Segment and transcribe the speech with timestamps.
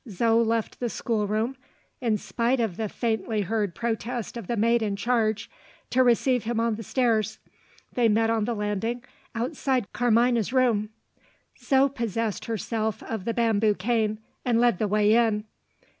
[0.09, 1.55] Zo left the schoolroom
[2.01, 5.47] (in spite of the faintly heard protest of the maid in charge)
[5.91, 7.37] to receive him on the stairs.
[7.93, 9.03] They met on the landing,
[9.35, 10.89] outside Carmina's room.
[11.59, 15.43] Zo possessed herself of the bamboo cane, and led the way in.